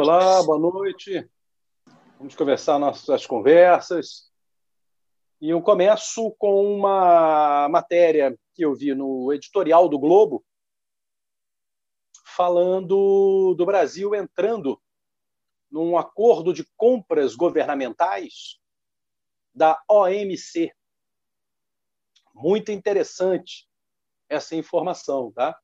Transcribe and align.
olá, 0.00 0.42
boa 0.42 0.58
noite. 0.58 1.30
Vamos 2.16 2.34
conversar 2.34 2.78
nossas 2.78 3.26
conversas. 3.26 4.32
E 5.38 5.50
eu 5.50 5.60
começo 5.60 6.34
com 6.38 6.74
uma 6.74 7.68
matéria 7.68 8.34
que 8.54 8.64
eu 8.64 8.74
vi 8.74 8.94
no 8.94 9.30
editorial 9.30 9.90
do 9.90 9.98
Globo, 9.98 10.42
falando 12.34 13.54
do 13.54 13.66
Brasil 13.66 14.14
entrando 14.14 14.80
num 15.70 15.98
acordo 15.98 16.54
de 16.54 16.64
compras 16.78 17.36
governamentais 17.36 18.58
da 19.54 19.78
OMC. 19.86 20.72
Muito 22.34 22.72
interessante 22.72 23.68
essa 24.30 24.56
informação, 24.56 25.30
tá? 25.30 25.58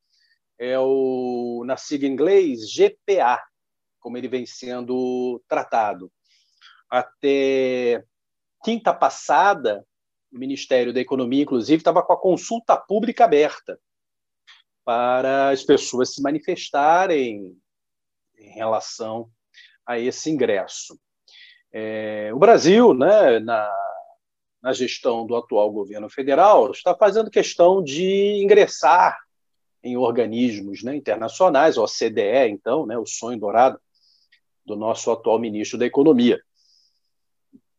É 0.58 0.78
o, 0.78 1.64
na 1.64 1.78
sigla 1.78 2.06
em 2.06 2.12
inglês, 2.12 2.70
GPA, 2.70 3.42
como 4.06 4.16
ele 4.16 4.28
vem 4.28 4.46
sendo 4.46 5.42
tratado. 5.48 6.12
Até 6.88 8.04
quinta 8.62 8.94
passada, 8.94 9.84
o 10.32 10.38
Ministério 10.38 10.92
da 10.92 11.00
Economia, 11.00 11.42
inclusive, 11.42 11.78
estava 11.78 12.04
com 12.04 12.12
a 12.12 12.20
consulta 12.20 12.76
pública 12.76 13.24
aberta 13.24 13.80
para 14.84 15.50
as 15.50 15.64
pessoas 15.64 16.14
se 16.14 16.22
manifestarem 16.22 17.60
em 18.38 18.50
relação 18.50 19.28
a 19.84 19.98
esse 19.98 20.30
ingresso. 20.30 20.96
É, 21.72 22.30
o 22.32 22.38
Brasil, 22.38 22.94
né, 22.94 23.40
na, 23.40 23.68
na 24.62 24.72
gestão 24.72 25.26
do 25.26 25.34
atual 25.34 25.68
governo 25.72 26.08
federal, 26.08 26.70
está 26.70 26.94
fazendo 26.94 27.28
questão 27.28 27.82
de 27.82 28.40
ingressar 28.40 29.18
em 29.82 29.96
organismos 29.96 30.84
né, 30.84 30.94
internacionais, 30.94 31.76
a 31.76 31.82
OCDE, 31.82 32.50
então, 32.50 32.86
né, 32.86 32.96
o 32.96 33.04
sonho 33.04 33.40
dourado 33.40 33.80
do 34.66 34.76
nosso 34.76 35.10
atual 35.10 35.38
ministro 35.38 35.78
da 35.78 35.86
Economia. 35.86 36.40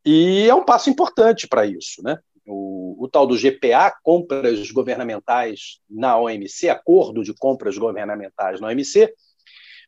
E 0.05 0.47
é 0.47 0.55
um 0.55 0.63
passo 0.63 0.89
importante 0.89 1.47
para 1.47 1.65
isso. 1.65 2.01
Né? 2.01 2.17
O, 2.45 3.03
o, 3.03 3.09
tal 3.09 3.27
do 3.27 3.35
GPA, 3.37 3.93
compras 4.01 4.71
governamentais 4.71 5.79
na 5.89 6.17
OMC, 6.17 6.69
acordo 6.69 7.23
de 7.23 7.33
compras 7.33 7.77
governamentais 7.77 8.61
na 8.61 8.67
OMC, 8.67 9.13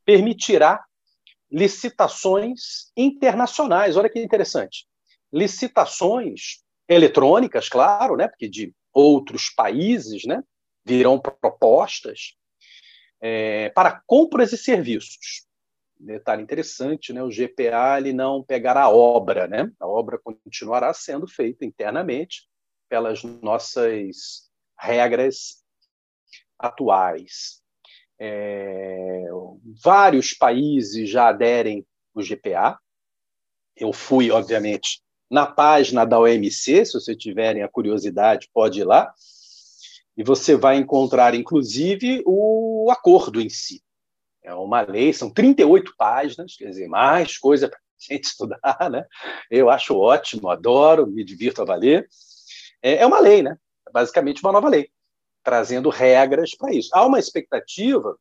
permitirá 0.04 0.84
licitações 1.50 2.92
internacionais. 2.98 3.96
Olha 3.96 4.10
que 4.10 4.20
interessante. 4.20 4.86
Licitações 5.32 6.64
eletrônicas, 6.88 7.70
claro, 7.70 8.18
né? 8.18 8.28
porque 8.28 8.50
de 8.50 8.74
outros 8.92 9.50
países 9.50 10.26
né? 10.26 10.44
virão 10.84 11.20
propostas 11.20 12.34
é, 13.22 13.70
para 13.70 14.02
compras 14.06 14.52
e 14.52 14.58
serviços 14.58 15.49
detalhe 16.00 16.42
interessante, 16.42 17.12
né? 17.12 17.22
O 17.22 17.30
GPA 17.30 17.98
ele 17.98 18.14
não 18.14 18.44
pegará 18.44 18.84
a 18.84 18.90
obra, 18.90 19.48
né? 19.48 19.72
A 19.80 19.86
obra 19.86 20.18
continuará 20.18 20.94
sendo 20.94 21.28
feita 21.28 21.66
internamente 21.66 22.48
pelas 22.88 23.24
nossas 23.24 24.50
regras 24.78 25.64
atuais. 26.58 27.62
É, 28.18 29.26
vários 29.84 30.34
países 30.34 31.10
já 31.10 31.30
aderem 31.30 31.86
ao 32.16 32.24
GPA. 32.24 32.80
Eu 33.76 33.94
fui, 33.94 34.32
obviamente, 34.32 35.02
na 35.30 35.46
página 35.46 36.06
da 36.06 36.20
OMC, 36.20 36.86
se 36.86 36.94
vocês 36.94 37.18
tiverem 37.18 37.62
a 37.62 37.70
curiosidade, 37.70 38.50
pode 38.54 38.82
ir 38.82 38.84
lá. 38.84 39.14
E 40.18 40.24
você 40.24 40.56
vai 40.56 40.78
encontrar, 40.78 41.34
inclusive, 41.34 42.22
o 42.26 42.90
acordo 42.92 43.40
em 43.40 43.48
si. 43.48 43.82
É 44.50 44.54
uma 44.56 44.82
lei, 44.82 45.14
são 45.14 45.30
38 45.30 45.94
páginas, 45.96 46.56
quer 46.56 46.66
dizer, 46.66 46.88
mais 46.88 47.38
coisa 47.38 47.70
para 47.70 47.78
a 47.78 47.82
gente 48.14 48.24
estudar, 48.24 48.90
né? 48.90 49.06
Eu 49.50 49.70
acho 49.70 49.96
ótimo, 49.96 50.50
adoro, 50.50 51.06
me 51.06 51.24
divirto 51.24 51.62
a 51.62 51.66
valer. 51.66 52.08
É, 52.82 52.98
é 52.98 53.06
uma 53.06 53.20
lei, 53.20 53.44
né? 53.44 53.56
É 53.88 53.92
basicamente 53.92 54.42
uma 54.42 54.52
nova 54.52 54.68
lei, 54.68 54.90
trazendo 55.44 55.90
regras 55.90 56.56
para 56.58 56.74
isso. 56.74 56.90
Há 56.94 57.06
uma 57.06 57.20
expectativa 57.20 58.18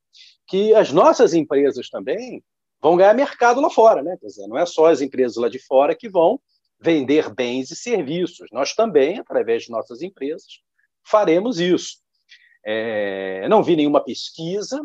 que 0.47 0.75
as 0.75 0.93
nossas 0.93 1.33
empresas 1.33 1.89
também 1.89 2.45
vão 2.79 2.95
ganhar 2.95 3.15
mercado 3.15 3.61
lá 3.63 3.71
fora, 3.71 4.03
né? 4.03 4.19
Quer 4.21 4.27
dizer, 4.27 4.47
não 4.49 4.59
é 4.59 4.67
só 4.67 4.87
as 4.87 5.01
empresas 5.01 5.39
lá 5.39 5.49
de 5.49 5.59
fora 5.59 5.95
que 5.95 6.11
vão 6.11 6.39
vender 6.79 7.33
bens 7.35 7.71
e 7.71 7.77
serviços. 7.77 8.49
Nós 8.53 8.75
também, 8.75 9.19
através 9.19 9.63
de 9.63 9.71
nossas 9.71 10.03
empresas, 10.03 10.61
faremos 11.03 11.59
isso. 11.59 11.97
É, 12.67 13.49
não 13.49 13.63
vi 13.63 13.77
nenhuma 13.77 14.05
pesquisa 14.05 14.79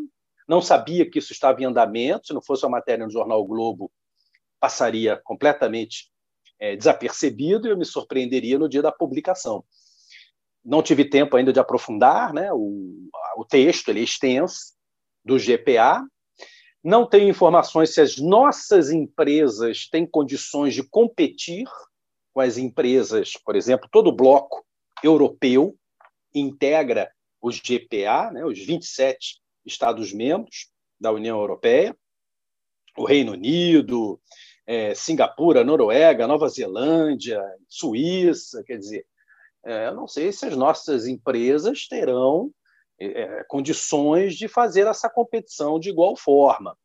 não 0.47 0.61
sabia 0.61 1.09
que 1.09 1.19
isso 1.19 1.31
estava 1.31 1.61
em 1.61 1.65
andamento, 1.65 2.27
se 2.27 2.33
não 2.33 2.41
fosse 2.41 2.65
uma 2.65 2.77
matéria 2.77 3.05
no 3.05 3.11
jornal 3.11 3.41
o 3.41 3.47
Globo, 3.47 3.91
passaria 4.59 5.19
completamente 5.23 6.09
é, 6.59 6.75
desapercebido 6.75 7.67
e 7.67 7.71
eu 7.71 7.77
me 7.77 7.85
surpreenderia 7.85 8.57
no 8.57 8.69
dia 8.69 8.81
da 8.81 8.91
publicação. 8.91 9.63
Não 10.63 10.81
tive 10.81 11.03
tempo 11.05 11.35
ainda 11.35 11.51
de 11.51 11.59
aprofundar 11.59 12.33
né, 12.33 12.51
o, 12.53 13.09
o 13.35 13.45
texto, 13.45 13.89
ele 13.89 13.99
é 13.99 14.03
extenso, 14.03 14.73
do 15.23 15.37
GPA. 15.37 16.01
Não 16.83 17.07
tenho 17.07 17.29
informações 17.29 17.93
se 17.93 18.01
as 18.01 18.17
nossas 18.17 18.91
empresas 18.91 19.87
têm 19.89 20.05
condições 20.05 20.73
de 20.73 20.83
competir 20.83 21.65
com 22.33 22.41
as 22.41 22.57
empresas, 22.57 23.33
por 23.45 23.55
exemplo, 23.55 23.87
todo 23.91 24.07
o 24.07 24.15
bloco 24.15 24.65
europeu 25.03 25.77
integra 26.33 27.11
os 27.41 27.59
GPA, 27.59 28.31
né, 28.31 28.45
os 28.45 28.57
27 28.59 29.42
Estados-membros 29.65 30.69
da 30.99 31.11
União 31.11 31.39
Europeia, 31.39 31.95
o 32.97 33.05
Reino 33.05 33.33
Unido, 33.33 34.19
é, 34.65 34.93
Singapura, 34.93 35.63
Noruega, 35.63 36.27
Nova 36.27 36.47
Zelândia, 36.47 37.41
Suíça, 37.67 38.63
quer 38.63 38.77
dizer, 38.77 39.05
é, 39.65 39.87
eu 39.87 39.95
não 39.95 40.07
sei 40.07 40.31
se 40.31 40.45
as 40.45 40.55
nossas 40.55 41.07
empresas 41.07 41.87
terão 41.87 42.51
é, 42.99 43.43
condições 43.45 44.35
de 44.35 44.47
fazer 44.47 44.87
essa 44.87 45.09
competição 45.09 45.79
de 45.79 45.89
igual 45.89 46.15
forma. 46.15 46.77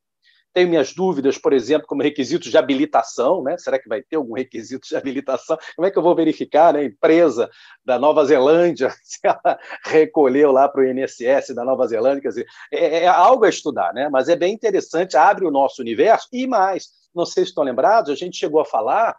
Tenho 0.58 0.70
minhas 0.70 0.92
dúvidas, 0.92 1.38
por 1.38 1.52
exemplo, 1.52 1.86
como 1.86 2.02
requisitos 2.02 2.50
de 2.50 2.58
habilitação, 2.58 3.44
né? 3.44 3.56
Será 3.58 3.78
que 3.78 3.88
vai 3.88 4.02
ter 4.02 4.16
algum 4.16 4.34
requisito 4.34 4.88
de 4.88 4.96
habilitação? 4.96 5.56
Como 5.76 5.86
é 5.86 5.90
que 5.92 5.96
eu 5.96 6.02
vou 6.02 6.16
verificar, 6.16 6.74
né? 6.74 6.84
Empresa 6.84 7.48
da 7.84 7.96
Nova 7.96 8.24
Zelândia, 8.24 8.92
se 9.00 9.20
ela 9.22 9.56
recolheu 9.84 10.50
lá 10.50 10.68
para 10.68 10.80
o 10.80 10.84
INSS 10.84 11.54
da 11.54 11.64
Nova 11.64 11.86
Zelândia, 11.86 12.22
quer 12.22 12.28
dizer, 12.30 12.46
é, 12.72 13.04
é, 13.04 13.06
algo 13.06 13.44
a 13.44 13.48
estudar, 13.48 13.94
né? 13.94 14.08
Mas 14.08 14.28
é 14.28 14.34
bem 14.34 14.52
interessante, 14.52 15.16
abre 15.16 15.46
o 15.46 15.50
nosso 15.52 15.80
universo 15.80 16.26
e 16.32 16.44
mais. 16.44 16.88
Não 17.14 17.24
sei 17.24 17.44
se 17.44 17.50
estão 17.50 17.62
lembrados, 17.62 18.10
a 18.10 18.16
gente 18.16 18.36
chegou 18.36 18.60
a 18.60 18.64
falar 18.64 19.16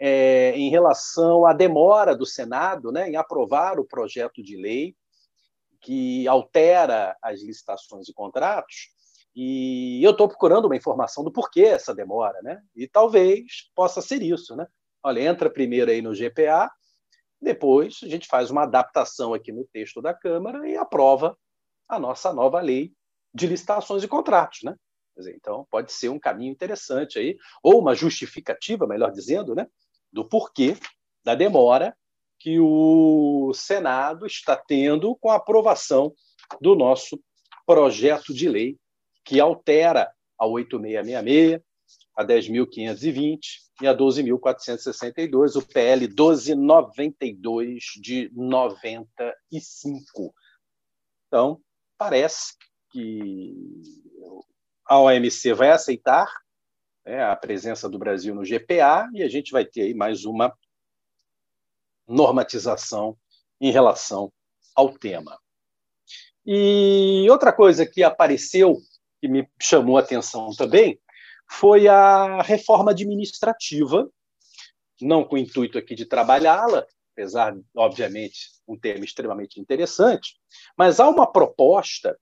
é, 0.00 0.54
em 0.56 0.70
relação 0.70 1.44
à 1.44 1.52
demora 1.52 2.16
do 2.16 2.24
Senado 2.24 2.90
né, 2.90 3.10
em 3.10 3.16
aprovar 3.16 3.78
o 3.78 3.84
projeto 3.84 4.42
de 4.42 4.56
lei 4.56 4.96
que 5.82 6.26
altera 6.26 7.14
as 7.20 7.42
licitações 7.42 8.08
e 8.08 8.14
contratos, 8.14 9.01
e 9.34 10.02
eu 10.04 10.10
estou 10.10 10.28
procurando 10.28 10.66
uma 10.66 10.76
informação 10.76 11.24
do 11.24 11.32
porquê 11.32 11.62
essa 11.62 11.94
demora, 11.94 12.40
né? 12.42 12.62
E 12.76 12.86
talvez 12.86 13.70
possa 13.74 14.02
ser 14.02 14.22
isso, 14.22 14.54
né? 14.54 14.66
Olha, 15.02 15.20
entra 15.20 15.50
primeiro 15.50 15.90
aí 15.90 16.02
no 16.02 16.14
GPA, 16.14 16.70
depois 17.40 18.00
a 18.02 18.08
gente 18.08 18.28
faz 18.28 18.50
uma 18.50 18.62
adaptação 18.62 19.34
aqui 19.34 19.50
no 19.50 19.64
texto 19.72 20.00
da 20.00 20.14
Câmara 20.14 20.68
e 20.68 20.76
aprova 20.76 21.36
a 21.88 21.98
nossa 21.98 22.32
nova 22.32 22.60
lei 22.60 22.92
de 23.34 23.46
licitações 23.46 24.02
e 24.02 24.08
contratos, 24.08 24.60
né? 24.62 24.76
Dizer, 25.16 25.34
então 25.34 25.66
pode 25.70 25.92
ser 25.92 26.08
um 26.08 26.18
caminho 26.18 26.52
interessante 26.52 27.18
aí, 27.18 27.36
ou 27.62 27.80
uma 27.80 27.94
justificativa, 27.94 28.86
melhor 28.86 29.10
dizendo, 29.10 29.54
né? 29.54 29.66
Do 30.12 30.28
porquê 30.28 30.76
da 31.24 31.34
demora 31.34 31.96
que 32.38 32.58
o 32.60 33.52
Senado 33.54 34.26
está 34.26 34.56
tendo 34.56 35.16
com 35.16 35.30
a 35.30 35.36
aprovação 35.36 36.12
do 36.60 36.74
nosso 36.74 37.18
projeto 37.64 38.34
de 38.34 38.48
lei 38.48 38.76
que 39.24 39.40
altera 39.40 40.12
a 40.38 40.46
8666, 40.46 41.60
a 42.16 42.24
10.520 42.24 43.38
e 43.80 43.86
a 43.86 43.96
12.462, 43.96 45.56
o 45.56 45.66
PL 45.66 46.08
1292 46.08 47.84
de 48.00 48.30
95. 48.34 50.34
Então, 51.26 51.60
parece 51.96 52.54
que 52.90 53.54
a 54.84 54.98
OMC 54.98 55.54
vai 55.54 55.70
aceitar 55.70 56.30
né, 57.04 57.24
a 57.24 57.34
presença 57.34 57.88
do 57.88 57.98
Brasil 57.98 58.34
no 58.34 58.44
GPA 58.44 59.08
e 59.14 59.22
a 59.22 59.28
gente 59.28 59.50
vai 59.50 59.64
ter 59.64 59.82
aí 59.82 59.94
mais 59.94 60.24
uma 60.24 60.52
normatização 62.06 63.16
em 63.60 63.70
relação 63.70 64.32
ao 64.74 64.92
tema. 64.92 65.38
E 66.44 67.26
outra 67.30 67.52
coisa 67.52 67.86
que 67.86 68.02
apareceu 68.02 68.76
que 69.22 69.28
me 69.28 69.48
chamou 69.60 69.96
a 69.96 70.00
atenção 70.00 70.50
também 70.50 70.98
foi 71.48 71.86
a 71.86 72.42
reforma 72.42 72.90
administrativa, 72.90 74.10
não 75.00 75.24
com 75.24 75.36
o 75.36 75.38
intuito 75.38 75.78
aqui 75.78 75.94
de 75.94 76.04
trabalhá-la, 76.04 76.84
apesar, 77.12 77.54
obviamente, 77.76 78.50
um 78.66 78.76
tema 78.76 79.04
extremamente 79.04 79.60
interessante, 79.60 80.40
mas 80.76 80.98
há 80.98 81.08
uma 81.08 81.30
proposta 81.30 82.18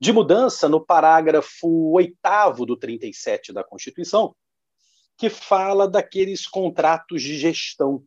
de 0.00 0.12
mudança 0.12 0.68
no 0.68 0.84
parágrafo 0.84 1.90
8 1.92 2.14
do 2.66 2.76
37 2.76 3.52
da 3.52 3.64
Constituição, 3.64 4.34
que 5.16 5.28
fala 5.28 5.88
daqueles 5.88 6.46
contratos 6.46 7.20
de 7.20 7.36
gestão 7.36 8.04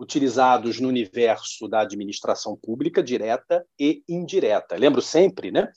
utilizados 0.00 0.80
no 0.80 0.88
universo 0.88 1.68
da 1.68 1.82
administração 1.82 2.56
pública 2.56 3.00
direta 3.00 3.64
e 3.78 4.02
indireta. 4.08 4.74
Lembro 4.74 5.00
sempre, 5.00 5.52
né? 5.52 5.70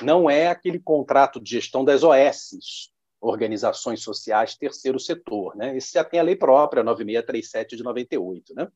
Não 0.00 0.28
é 0.28 0.48
aquele 0.48 0.78
contrato 0.78 1.40
de 1.40 1.50
gestão 1.50 1.84
das 1.84 2.02
OS, 2.02 2.90
organizações 3.20 4.02
sociais 4.02 4.56
terceiro 4.56 4.98
setor, 4.98 5.54
né? 5.54 5.76
Esse 5.76 5.92
já 5.92 6.02
tem 6.02 6.18
a 6.18 6.24
lei 6.24 6.34
própria 6.34 6.82
9637 6.82 7.76
de 7.76 7.82
98, 7.82 8.54
né? 8.54 8.68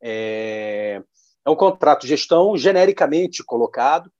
É, 0.00 1.02
é 1.44 1.50
um 1.50 1.56
contrato 1.56 2.02
de 2.02 2.08
gestão 2.08 2.56
genericamente 2.56 3.42
colocado 3.42 4.12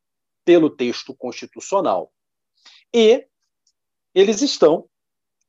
pelo 0.45 0.71
texto 0.71 1.15
constitucional. 1.15 2.13
E 2.95 3.27
eles 4.15 4.43
estão 4.43 4.89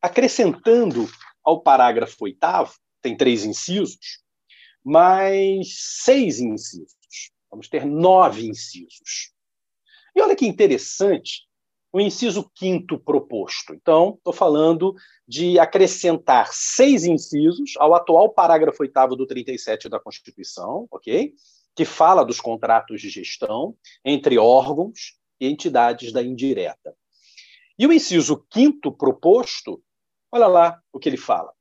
acrescentando 0.02 1.10
ao 1.44 1.62
parágrafo 1.62 2.26
oitavo, 2.26 2.74
tem 3.02 3.16
três 3.16 3.46
incisos, 3.46 4.22
mais 4.84 5.76
seis 6.04 6.40
incisos. 6.40 7.32
Vamos 7.50 7.70
ter 7.70 7.86
nove 7.86 8.48
incisos. 8.48 9.34
E 10.16 10.22
olha 10.22 10.36
que 10.36 10.46
interessante 10.46 11.48
o 11.92 12.00
inciso 12.00 12.50
quinto 12.56 12.98
proposto. 12.98 13.74
Então, 13.74 14.16
estou 14.18 14.34
falando 14.34 14.96
de 15.28 15.60
acrescentar 15.60 16.50
seis 16.52 17.04
incisos 17.04 17.74
ao 17.78 17.94
atual 17.94 18.30
parágrafo 18.30 18.82
oitavo 18.82 19.16
do 19.16 19.28
37 19.28 19.88
da 19.90 20.00
Constituição, 20.00 20.88
ok? 20.90 21.34
Que 21.76 21.86
fala 21.86 22.26
dos 22.26 22.40
contratos 22.40 23.00
de 23.00 23.10
gestão 23.10 23.76
entre 24.04 24.38
órgãos 24.40 25.20
e 25.40 25.48
entidades 25.48 26.12
da 26.12 26.24
indireta. 26.24 26.96
E 27.78 27.86
o 27.86 27.94
inciso 27.94 28.44
quinto 28.50 28.92
proposto, 28.92 29.84
olha 30.32 30.48
lá 30.48 30.82
o 30.92 31.00
que 31.00 31.10
ele 31.10 31.18
fala 31.18 31.54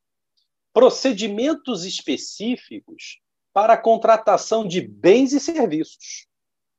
procedimentos 0.73 1.85
específicos 1.85 3.21
para 3.53 3.75
a 3.75 3.79
contratação 3.79 4.67
de 4.67 4.81
bens 4.81 5.33
e 5.33 5.41
serviços. 5.41 6.27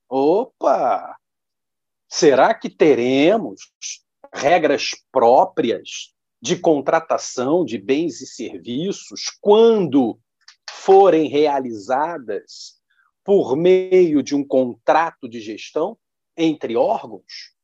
Opa! 0.09 1.15
Será 2.15 2.53
que 2.53 2.69
teremos 2.69 3.71
regras 4.31 4.91
próprias 5.11 6.13
de 6.39 6.55
contratação 6.55 7.65
de 7.65 7.79
bens 7.79 8.21
e 8.21 8.27
serviços 8.27 9.35
quando 9.41 10.19
forem 10.69 11.27
realizadas 11.27 12.79
por 13.23 13.55
meio 13.55 14.21
de 14.21 14.35
um 14.35 14.45
contrato 14.47 15.27
de 15.27 15.41
gestão 15.41 15.97
entre 16.37 16.75
órgãos? 16.75 17.55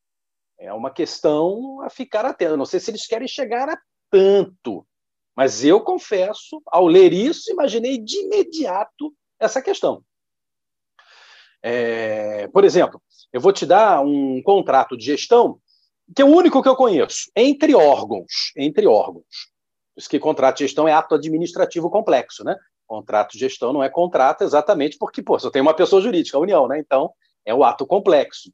É 0.58 0.72
uma 0.72 0.90
questão 0.90 1.80
a 1.82 1.88
ficar 1.88 2.26
atento. 2.26 2.56
Não 2.56 2.66
sei 2.66 2.80
se 2.80 2.90
eles 2.90 3.06
querem 3.06 3.28
chegar 3.28 3.68
a 3.68 3.80
tanto, 4.10 4.84
mas 5.36 5.64
eu 5.64 5.80
confesso, 5.80 6.60
ao 6.66 6.88
ler 6.88 7.12
isso, 7.12 7.52
imaginei 7.52 7.98
de 7.98 8.18
imediato 8.24 9.14
essa 9.38 9.62
questão. 9.62 10.04
É, 11.62 12.48
por 12.48 12.64
exemplo, 12.64 13.00
eu 13.32 13.40
vou 13.40 13.52
te 13.52 13.66
dar 13.66 14.04
um 14.04 14.40
contrato 14.42 14.96
de 14.96 15.04
gestão 15.04 15.60
que 16.14 16.22
é 16.22 16.24
o 16.24 16.28
único 16.28 16.62
que 16.62 16.68
eu 16.68 16.76
conheço, 16.76 17.30
entre 17.36 17.74
órgãos, 17.74 18.52
entre 18.56 18.86
órgãos. 18.86 19.50
Por 19.94 20.00
isso 20.00 20.10
que 20.10 20.18
contrato 20.18 20.58
de 20.58 20.64
gestão 20.64 20.88
é 20.88 20.92
ato 20.92 21.14
administrativo 21.14 21.88
complexo, 21.90 22.42
né? 22.42 22.56
Contrato 22.86 23.32
de 23.32 23.38
gestão 23.38 23.72
não 23.72 23.82
é 23.82 23.88
contrato 23.88 24.42
exatamente 24.42 24.98
porque, 24.98 25.22
pô, 25.22 25.38
só 25.38 25.50
tem 25.50 25.62
uma 25.62 25.74
pessoa 25.74 26.02
jurídica, 26.02 26.36
a 26.36 26.40
União, 26.40 26.66
né? 26.66 26.80
Então, 26.80 27.12
é 27.44 27.54
o 27.54 27.62
ato 27.62 27.86
complexo, 27.86 28.52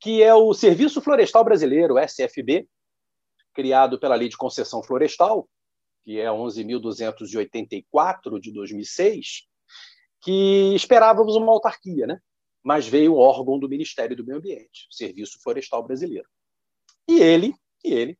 que 0.00 0.22
é 0.22 0.34
o 0.34 0.52
Serviço 0.52 1.00
Florestal 1.00 1.44
Brasileiro, 1.44 1.98
SFB, 1.98 2.68
criado 3.54 3.98
pela 3.98 4.14
Lei 4.14 4.28
de 4.28 4.36
Concessão 4.36 4.82
Florestal, 4.82 5.48
que 6.04 6.20
é 6.20 6.26
11.284 6.26 8.38
de 8.40 8.52
2006, 8.52 9.44
que 10.20 10.74
esperávamos 10.74 11.36
uma 11.36 11.52
autarquia, 11.52 12.06
né? 12.06 12.18
Mas 12.62 12.86
veio 12.86 13.14
um 13.14 13.18
órgão 13.18 13.58
do 13.58 13.68
Ministério 13.68 14.16
do 14.16 14.24
Meio 14.24 14.38
Ambiente, 14.38 14.88
o 14.90 14.94
Serviço 14.94 15.38
Florestal 15.42 15.82
Brasileiro. 15.82 16.28
E 17.08 17.20
ele, 17.20 17.54
e 17.84 17.92
ele 17.92 18.18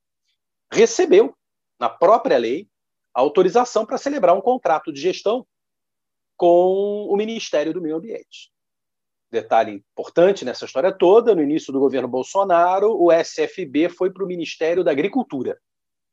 recebeu, 0.73 1.35
na 1.79 1.89
própria 1.89 2.39
lei, 2.39 2.69
a 3.15 3.21
autorização 3.21 3.85
para 3.85 3.99
celebrar 3.99 4.37
um 4.37 4.41
contrato 4.41 4.93
de 4.93 5.01
gestão 5.01 5.47
com 6.37 7.07
o 7.09 7.17
Ministério 7.17 7.73
do 7.73 7.81
Meio 7.81 7.97
Ambiente. 7.97 8.53
Detalhe 9.31 9.73
importante 9.73 10.45
nessa 10.45 10.65
história 10.65 10.91
toda: 10.91 11.35
no 11.35 11.43
início 11.43 11.73
do 11.73 11.81
governo 11.81 12.09
Bolsonaro, 12.09 12.97
o 12.99 13.13
SFB 13.13 13.91
foi 13.91 14.11
para 14.11 14.25
o 14.25 14.27
Ministério 14.27 14.83
da 14.83 14.91
Agricultura. 14.91 15.59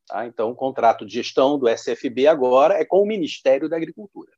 Tá? 0.08 0.26
Então, 0.26 0.52
o 0.52 0.56
contrato 0.56 1.06
de 1.06 1.14
gestão 1.14 1.58
do 1.58 1.70
SFB 1.70 2.28
agora 2.28 2.76
é 2.76 2.84
com 2.84 3.02
o 3.02 3.08
Ministério 3.08 3.70
da 3.70 3.78
Agricultura. 3.78 4.32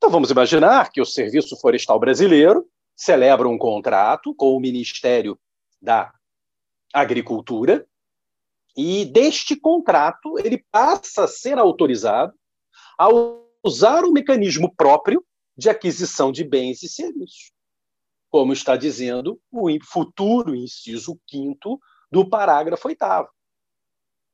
Então, 0.00 0.10
vamos 0.10 0.30
imaginar 0.30 0.90
que 0.90 0.98
o 0.98 1.04
Serviço 1.04 1.60
Florestal 1.60 2.00
Brasileiro 2.00 2.66
celebra 2.96 3.46
um 3.46 3.58
contrato 3.58 4.34
com 4.34 4.56
o 4.56 4.58
Ministério 4.58 5.38
da 5.78 6.10
Agricultura 6.90 7.86
e 8.74 9.04
deste 9.04 9.54
contrato 9.54 10.38
ele 10.38 10.64
passa 10.72 11.24
a 11.24 11.28
ser 11.28 11.58
autorizado 11.58 12.32
a 12.98 13.08
usar 13.62 14.04
o 14.04 14.10
mecanismo 14.10 14.74
próprio 14.74 15.22
de 15.54 15.68
aquisição 15.68 16.32
de 16.32 16.44
bens 16.44 16.82
e 16.82 16.88
serviços, 16.88 17.52
como 18.30 18.54
está 18.54 18.78
dizendo 18.78 19.38
o 19.52 19.68
futuro 19.84 20.54
inciso 20.54 21.20
5 21.30 21.78
do 22.10 22.26
parágrafo 22.26 22.88
8 22.88 23.04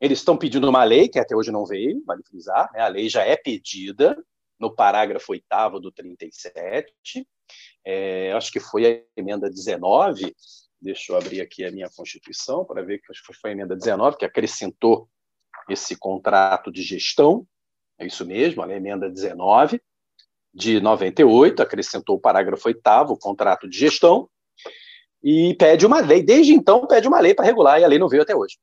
eles 0.00 0.20
estão 0.20 0.36
pedindo 0.36 0.68
uma 0.68 0.84
lei, 0.84 1.08
que 1.08 1.18
até 1.18 1.34
hoje 1.34 1.50
não 1.50 1.66
veio, 1.66 2.04
vale 2.04 2.22
frisar, 2.22 2.70
né? 2.72 2.82
a 2.82 2.86
lei 2.86 3.08
já 3.08 3.24
é 3.24 3.34
pedida 3.36 4.16
no 4.58 4.74
parágrafo 4.74 5.32
8 5.32 5.80
do 5.80 5.92
37, 5.92 7.26
é, 7.84 8.32
acho 8.32 8.50
que 8.50 8.60
foi 8.60 8.86
a 8.86 9.20
emenda 9.20 9.48
19, 9.48 10.34
deixa 10.80 11.12
eu 11.12 11.16
abrir 11.16 11.40
aqui 11.40 11.64
a 11.64 11.70
minha 11.70 11.88
Constituição 11.94 12.64
para 12.64 12.82
ver 12.82 12.98
que 12.98 13.12
foi 13.40 13.50
a 13.50 13.52
emenda 13.52 13.76
19 13.76 14.16
que 14.16 14.24
acrescentou 14.24 15.08
esse 15.68 15.96
contrato 15.96 16.70
de 16.70 16.82
gestão, 16.82 17.46
é 17.98 18.06
isso 18.06 18.24
mesmo, 18.24 18.62
a 18.62 18.74
emenda 18.74 19.08
19 19.08 19.80
de 20.52 20.80
98, 20.80 21.62
acrescentou 21.62 22.16
o 22.16 22.20
parágrafo 22.20 22.68
8 22.68 22.80
o 23.08 23.18
contrato 23.18 23.68
de 23.68 23.78
gestão, 23.78 24.28
e 25.22 25.54
pede 25.54 25.84
uma 25.84 26.00
lei, 26.00 26.22
desde 26.22 26.52
então 26.52 26.86
pede 26.86 27.08
uma 27.08 27.20
lei 27.20 27.34
para 27.34 27.44
regular, 27.44 27.80
e 27.80 27.84
a 27.84 27.88
lei 27.88 27.98
não 27.98 28.08
veio 28.08 28.22
até 28.22 28.34
hoje. 28.34 28.56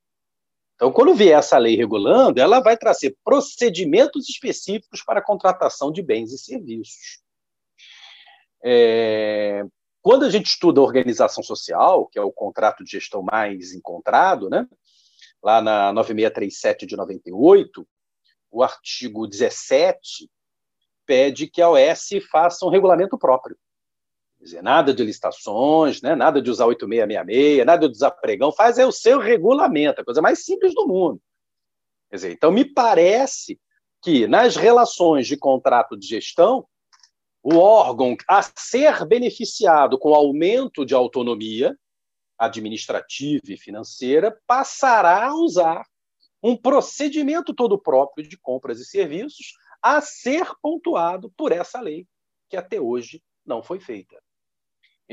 Então, 0.83 0.91
quando 0.91 1.15
vier 1.15 1.39
essa 1.39 1.57
lei 1.57 1.77
regulando, 1.77 2.41
ela 2.41 2.59
vai 2.59 2.75
trazer 2.75 3.15
procedimentos 3.23 4.27
específicos 4.27 5.01
para 5.01 5.21
a 5.21 5.23
contratação 5.23 5.89
de 5.89 6.01
bens 6.01 6.33
e 6.33 6.37
serviços. 6.37 7.21
É, 8.61 9.63
quando 10.01 10.25
a 10.25 10.29
gente 10.29 10.47
estuda 10.47 10.81
a 10.81 10.83
organização 10.83 11.41
social, 11.41 12.07
que 12.07 12.19
é 12.19 12.21
o 12.21 12.33
contrato 12.33 12.83
de 12.83 12.91
gestão 12.91 13.23
mais 13.23 13.71
encontrado, 13.71 14.49
né, 14.49 14.67
lá 15.41 15.61
na 15.61 15.93
9637 15.93 16.85
de 16.85 16.97
98, 16.97 17.87
o 18.51 18.61
artigo 18.61 19.25
17 19.25 20.29
pede 21.05 21.47
que 21.47 21.61
a 21.61 21.69
OS 21.69 22.09
faça 22.29 22.65
um 22.65 22.69
regulamento 22.69 23.17
próprio 23.17 23.57
dizer, 24.43 24.61
nada 24.61 24.93
de 24.93 25.03
licitações, 25.03 26.01
né? 26.01 26.15
nada 26.15 26.41
de 26.41 26.49
usar 26.49 26.65
8666, 26.65 27.65
nada 27.65 27.87
de 27.87 27.95
usar 27.95 28.11
pregão, 28.11 28.51
faz 28.51 28.77
é 28.77 28.85
o 28.85 28.91
seu 28.91 29.19
regulamento, 29.19 30.01
a 30.01 30.05
coisa 30.05 30.21
mais 30.21 30.43
simples 30.43 30.73
do 30.73 30.87
mundo. 30.87 31.21
Quer 32.09 32.17
dizer, 32.17 32.31
então 32.33 32.51
me 32.51 32.65
parece 32.65 33.59
que 34.01 34.27
nas 34.27 34.55
relações 34.55 35.27
de 35.27 35.37
contrato 35.37 35.97
de 35.97 36.05
gestão, 36.05 36.67
o 37.41 37.57
órgão 37.57 38.15
a 38.27 38.41
ser 38.55 39.05
beneficiado 39.05 39.97
com 39.97 40.13
aumento 40.13 40.85
de 40.85 40.93
autonomia 40.93 41.77
administrativa 42.37 43.43
e 43.49 43.57
financeira 43.57 44.37
passará 44.45 45.27
a 45.27 45.35
usar 45.35 45.83
um 46.41 46.57
procedimento 46.57 47.53
todo 47.53 47.81
próprio 47.81 48.27
de 48.27 48.37
compras 48.37 48.79
e 48.79 48.85
serviços 48.85 49.53
a 49.81 50.01
ser 50.01 50.47
pontuado 50.61 51.31
por 51.37 51.51
essa 51.51 51.79
lei 51.79 52.05
que 52.49 52.57
até 52.57 52.79
hoje 52.79 53.21
não 53.45 53.63
foi 53.63 53.79
feita. 53.79 54.21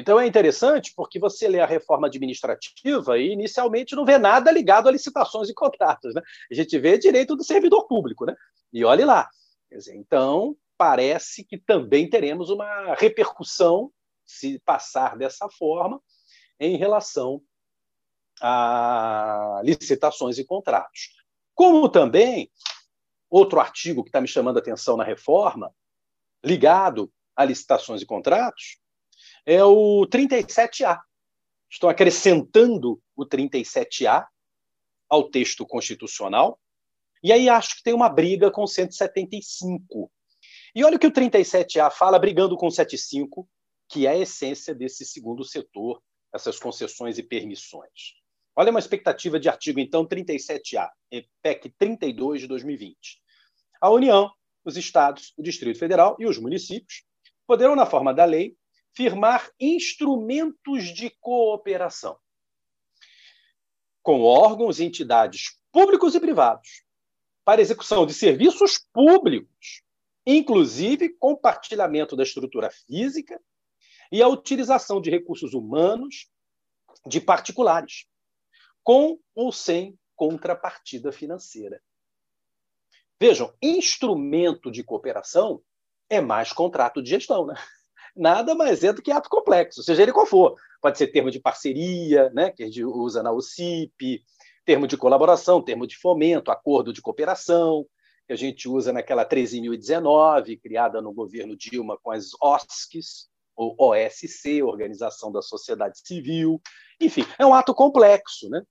Então 0.01 0.19
é 0.19 0.27
interessante 0.27 0.95
porque 0.97 1.19
você 1.19 1.47
lê 1.47 1.61
a 1.61 1.67
reforma 1.67 2.07
administrativa 2.07 3.19
e 3.19 3.33
inicialmente 3.33 3.95
não 3.95 4.07
vê 4.07 4.17
nada 4.17 4.51
ligado 4.51 4.89
a 4.89 4.93
licitações 4.93 5.51
e 5.51 5.55
contratos. 5.55 6.15
Né? 6.15 6.23
A 6.51 6.55
gente 6.55 6.79
vê 6.79 6.97
direito 6.97 7.37
do 7.37 7.45
servidor 7.45 7.87
público. 7.87 8.25
Né? 8.25 8.35
E 8.73 8.83
olhe 8.83 9.05
lá. 9.05 9.29
Dizer, 9.71 9.95
então, 9.95 10.57
parece 10.79 11.45
que 11.45 11.59
também 11.59 12.09
teremos 12.09 12.49
uma 12.49 12.95
repercussão, 12.95 13.93
se 14.25 14.59
passar 14.61 15.19
dessa 15.19 15.51
forma, 15.51 16.01
em 16.59 16.79
relação 16.79 17.43
a 18.41 19.61
licitações 19.63 20.39
e 20.39 20.45
contratos. 20.45 21.11
Como 21.55 21.91
também, 21.91 22.51
outro 23.29 23.61
artigo 23.61 24.03
que 24.03 24.09
está 24.09 24.21
me 24.21 24.27
chamando 24.27 24.57
a 24.57 24.61
atenção 24.61 24.97
na 24.97 25.05
reforma, 25.05 25.71
ligado 26.43 27.13
a 27.37 27.45
licitações 27.45 28.01
e 28.01 28.07
contratos, 28.07 28.80
é 29.51 29.65
o 29.65 30.07
37A, 30.07 31.01
estão 31.69 31.91
acrescentando 31.91 33.03
o 33.17 33.27
37A 33.27 34.25
ao 35.09 35.29
texto 35.29 35.67
constitucional, 35.67 36.57
e 37.21 37.33
aí 37.33 37.49
acho 37.49 37.77
que 37.77 37.83
tem 37.83 37.93
uma 37.93 38.09
briga 38.09 38.49
com 38.49 38.63
o 38.63 38.69
175. 38.69 40.09
E 40.73 40.85
olha 40.85 40.95
o 40.95 41.01
que 41.01 41.07
o 41.09 41.11
37A 41.11 41.91
fala, 41.91 42.17
brigando 42.17 42.57
com 42.57 42.69
o 42.69 42.71
75, 42.71 43.49
que 43.89 44.07
é 44.07 44.11
a 44.11 44.19
essência 44.19 44.73
desse 44.73 45.05
segundo 45.05 45.45
setor, 45.45 46.01
essas 46.33 46.57
concessões 46.57 47.19
e 47.19 47.23
permissões. 47.25 48.15
Olha 48.55 48.71
uma 48.71 48.79
expectativa 48.79 49.41
de 49.41 49.49
artigo, 49.49 49.81
então, 49.81 50.07
37A, 50.07 50.89
PEC 51.43 51.75
32 51.77 52.43
de 52.43 52.47
2020. 52.47 53.21
A 53.81 53.91
União, 53.91 54.31
os 54.65 54.77
Estados, 54.77 55.35
o 55.37 55.43
Distrito 55.43 55.77
Federal 55.77 56.17
e 56.21 56.27
os 56.27 56.39
municípios 56.39 57.03
poderão, 57.49 57.75
na 57.75 57.85
forma 57.85 58.15
da 58.15 58.25
lei, 58.25 58.57
firmar 58.95 59.51
instrumentos 59.59 60.95
de 60.95 61.11
cooperação 61.21 62.19
com 64.03 64.23
órgãos 64.23 64.81
e 64.81 64.85
entidades 64.85 65.59
públicos 65.71 66.15
e 66.15 66.21
privados 66.21 66.85
para 67.45 67.61
execução 67.61 68.07
de 68.07 68.15
serviços 68.15 68.79
públicos, 68.93 69.83
inclusive 70.27 71.11
compartilhamento 71.11 72.17
da 72.17 72.23
estrutura 72.23 72.71
física 72.71 73.41
e 74.11 74.23
a 74.23 74.29
utilização 74.29 75.01
de 75.01 75.11
recursos 75.11 75.55
humanos 75.55 76.29
de 77.07 77.21
particulares, 77.21 78.07
com 78.83 79.19
ou 79.35 79.53
sem 79.53 79.99
contrapartida 80.17 81.13
financeira. 81.13 81.83
Vejam, 83.21 83.55
instrumento 83.63 84.71
de 84.71 84.83
cooperação 84.83 85.63
é 86.09 86.21
mais 86.21 86.53
contrato 86.53 87.03
de 87.03 87.11
gestão, 87.11 87.47
né? 87.47 87.55
Nada 88.17 88.55
mais 88.55 88.83
é 88.85 88.93
do 88.93 89.03
que 89.03 89.13
ato 89.13 89.29
complexo, 89.29 89.83
seja 89.83 90.03
ele 90.03 90.13
qual 90.13 90.27
for. 90.27 90.57
Pode 90.81 90.99
ser 90.99 91.09
termo 91.09 91.31
de 91.31 91.41
parceria, 91.41 92.31
né, 92.31 92.51
que 92.51 92.63
a 92.63 92.67
gente 92.67 92.85
usa 92.85 93.23
na 93.23 93.33
UCIP, 93.33 94.23
termo 94.65 94.87
de 94.87 94.97
colaboração, 94.97 95.63
termo 95.63 95.87
de 95.87 95.97
fomento, 95.97 96.51
acordo 96.51 96.93
de 96.93 97.03
cooperação, 97.03 97.87
que 98.27 98.33
a 98.33 98.37
gente 98.37 98.69
usa 98.69 98.93
naquela 98.93 99.25
13.019, 99.25 100.61
criada 100.61 101.01
no 101.01 101.13
governo 101.13 101.57
Dilma 101.57 101.99
com 102.03 102.11
as 102.11 102.31
OSCs, 102.41 103.29
ou 103.57 103.77
OSC, 103.79 104.63
Organização 104.63 105.31
da 105.31 105.43
Sociedade 105.43 105.99
Civil. 105.99 106.61
Enfim, 107.01 107.27
é 107.39 107.45
um 107.45 107.53
ato 107.53 107.75
complexo. 107.75 108.49
Né? 108.49 108.63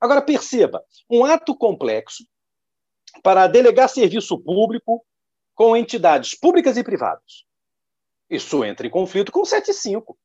Agora, 0.00 0.22
perceba, 0.22 0.82
um 1.10 1.24
ato 1.24 1.54
complexo 1.54 2.24
para 3.22 3.46
delegar 3.46 3.88
serviço 3.88 4.38
público 4.38 5.04
com 5.54 5.76
entidades 5.76 6.34
públicas 6.34 6.76
e 6.76 6.84
privadas. 6.84 7.44
Isso 8.28 8.64
entra 8.64 8.86
em 8.86 8.90
conflito 8.90 9.30
com 9.30 9.42
o 9.42 9.46
75 9.46 10.16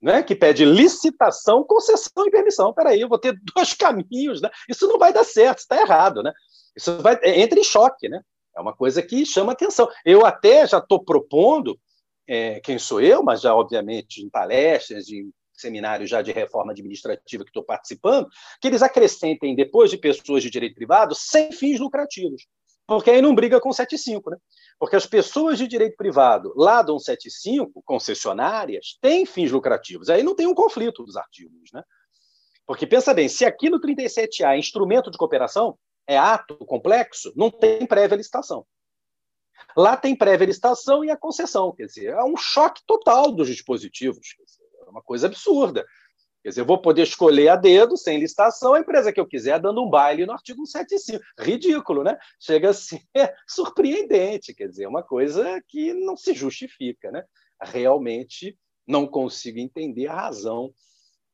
né, 0.00 0.22
que 0.22 0.34
pede 0.34 0.64
licitação, 0.64 1.64
concessão 1.64 2.26
e 2.26 2.30
permissão. 2.30 2.72
Peraí, 2.72 3.00
eu 3.00 3.08
vou 3.08 3.18
ter 3.18 3.38
dois 3.54 3.74
caminhos, 3.74 4.40
né? 4.40 4.48
Isso 4.68 4.86
não 4.86 4.98
vai 4.98 5.12
dar 5.12 5.24
certo, 5.24 5.58
está 5.58 5.80
errado, 5.80 6.22
né? 6.22 6.32
Isso 6.76 7.00
vai, 7.02 7.18
é, 7.22 7.40
entra 7.40 7.58
em 7.58 7.64
choque, 7.64 8.08
né? 8.08 8.22
É 8.56 8.60
uma 8.60 8.74
coisa 8.74 9.02
que 9.02 9.26
chama 9.26 9.52
atenção. 9.52 9.88
Eu 10.04 10.24
até 10.24 10.66
já 10.66 10.78
estou 10.78 11.04
propondo, 11.04 11.78
é, 12.26 12.60
quem 12.60 12.78
sou 12.78 13.00
eu, 13.00 13.22
mas 13.22 13.40
já, 13.40 13.54
obviamente, 13.54 14.22
em 14.22 14.28
palestras, 14.28 15.08
em 15.08 15.32
seminários 15.52 16.08
já 16.08 16.22
de 16.22 16.30
reforma 16.30 16.70
administrativa 16.70 17.42
que 17.42 17.50
estou 17.50 17.64
participando, 17.64 18.28
que 18.60 18.68
eles 18.68 18.82
acrescentem, 18.82 19.56
depois 19.56 19.90
de 19.90 19.98
pessoas 19.98 20.42
de 20.42 20.50
direito 20.50 20.76
privado, 20.76 21.16
sem 21.16 21.50
fins 21.50 21.80
lucrativos. 21.80 22.46
Porque 22.88 23.10
aí 23.10 23.20
não 23.20 23.34
briga 23.34 23.60
com 23.60 23.70
75, 23.70 24.30
né? 24.30 24.38
Porque 24.78 24.96
as 24.96 25.04
pessoas 25.04 25.58
de 25.58 25.68
direito 25.68 25.94
privado 25.94 26.54
lá 26.56 26.80
do 26.80 26.98
175, 26.98 27.82
concessionárias, 27.84 28.96
têm 29.02 29.26
fins 29.26 29.52
lucrativos. 29.52 30.08
Aí 30.08 30.22
não 30.22 30.34
tem 30.34 30.46
um 30.46 30.54
conflito 30.54 31.04
dos 31.04 31.14
artigos. 31.14 31.70
Né? 31.70 31.82
Porque 32.66 32.86
pensa 32.86 33.12
bem, 33.12 33.28
se 33.28 33.44
aqui 33.44 33.68
no 33.68 33.78
37A 33.78 34.54
é 34.54 34.58
instrumento 34.58 35.10
de 35.10 35.18
cooperação, 35.18 35.78
é 36.06 36.16
ato 36.16 36.56
complexo, 36.64 37.30
não 37.36 37.50
tem 37.50 37.84
prévia 37.84 38.16
licitação. 38.16 38.66
Lá 39.76 39.94
tem 39.94 40.16
prévia 40.16 40.46
licitação 40.46 41.04
e 41.04 41.10
a 41.10 41.16
concessão. 41.16 41.74
Quer 41.74 41.84
dizer, 41.84 42.06
é 42.14 42.24
um 42.24 42.38
choque 42.38 42.80
total 42.86 43.30
dos 43.30 43.48
dispositivos. 43.48 44.20
Dizer, 44.20 44.64
é 44.86 44.88
uma 44.88 45.02
coisa 45.02 45.26
absurda. 45.26 45.84
Quer 46.48 46.52
dizer, 46.52 46.60
eu 46.62 46.66
vou 46.66 46.80
poder 46.80 47.02
escolher 47.02 47.48
a 47.48 47.56
dedo, 47.56 47.94
sem 47.94 48.18
licitação, 48.18 48.72
a 48.72 48.80
empresa 48.80 49.12
que 49.12 49.20
eu 49.20 49.26
quiser, 49.26 49.60
dando 49.60 49.84
um 49.84 49.90
baile 49.90 50.24
no 50.24 50.32
artigo 50.32 50.64
175. 50.64 51.22
Ridículo, 51.38 52.02
né? 52.02 52.16
Chega 52.40 52.70
a 52.70 52.72
ser 52.72 53.02
surpreendente, 53.46 54.54
quer 54.54 54.66
dizer, 54.66 54.86
uma 54.86 55.02
coisa 55.02 55.62
que 55.68 55.92
não 55.92 56.16
se 56.16 56.32
justifica, 56.32 57.10
né? 57.10 57.22
Realmente 57.60 58.58
não 58.86 59.06
consigo 59.06 59.58
entender 59.58 60.06
a 60.06 60.14
razão 60.14 60.72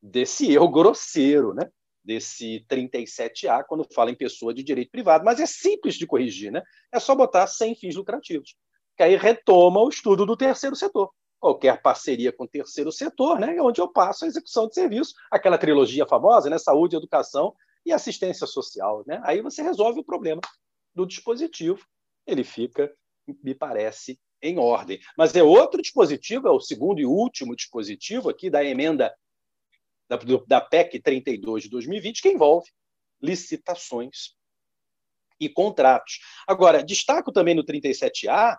desse 0.03 0.53
erro 0.53 0.69
grosseiro, 0.69 1.55
né? 1.55 1.71
Desse 2.03 2.67
37A, 2.69 3.63
quando 3.69 3.87
fala 3.95 4.11
em 4.11 4.17
pessoa 4.17 4.53
de 4.53 4.65
direito 4.65 4.91
privado. 4.91 5.25
Mas 5.25 5.39
é 5.39 5.47
simples 5.47 5.95
de 5.95 6.09
corrigir, 6.09 6.51
né? 6.51 6.61
É 6.93 6.99
só 6.99 7.15
botar 7.15 7.47
sem 7.47 7.77
fins 7.77 7.95
lucrativos. 7.95 8.57
Que 8.97 9.05
aí 9.05 9.15
retoma 9.15 9.81
o 9.81 9.89
estudo 9.89 10.27
do 10.27 10.37
terceiro 10.37 10.75
setor 10.75 11.13
qualquer 11.45 11.83
parceria 11.83 12.33
com 12.33 12.45
o 12.45 12.49
terceiro 12.49 12.91
setor, 12.91 13.39
né, 13.39 13.61
onde 13.61 13.79
eu 13.79 13.87
passo 13.87 14.25
a 14.25 14.29
execução 14.29 14.67
de 14.67 14.73
serviço, 14.73 15.15
aquela 15.31 15.59
trilogia 15.59 16.07
famosa, 16.07 16.49
né, 16.49 16.57
saúde, 16.57 16.97
educação 16.97 17.55
e 17.85 17.93
assistência 17.93 18.47
social. 18.47 19.05
Né? 19.07 19.21
Aí 19.23 19.43
você 19.43 19.63
resolve 19.63 20.01
o 20.01 20.05
problema 20.05 20.41
do 20.95 21.05
dispositivo, 21.05 21.87
ele 22.27 22.45
fica, 22.45 22.91
me 23.43 23.55
parece, 23.55 24.19
em 24.41 24.59
ordem. 24.59 24.99
Mas 25.19 25.37
é 25.37 25.43
outro 25.43 25.83
dispositivo, 25.83 26.49
é 26.49 26.51
o 26.51 26.61
segundo 26.61 26.99
e 26.99 27.05
último 27.05 27.55
dispositivo 27.55 28.31
aqui 28.31 28.49
da 28.49 28.65
emenda 28.65 29.15
da, 30.09 30.19
da 30.47 30.61
PEC 30.63 30.99
32 30.99 31.65
de 31.65 31.69
2020, 31.69 32.23
que 32.23 32.31
envolve 32.31 32.71
licitações 33.21 34.35
e 35.39 35.47
contratos. 35.47 36.21
Agora, 36.47 36.83
destaco 36.83 37.31
também 37.31 37.55
no 37.55 37.63
37A 37.63 38.57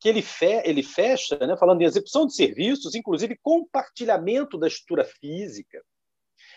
que 0.00 0.08
ele, 0.08 0.22
fe 0.22 0.62
ele 0.64 0.82
fecha, 0.82 1.36
né, 1.46 1.56
falando 1.56 1.82
em 1.82 1.84
execução 1.84 2.26
de 2.26 2.34
serviços, 2.34 2.94
inclusive 2.94 3.38
compartilhamento 3.42 4.58
da 4.58 4.66
estrutura 4.66 5.04
física 5.04 5.84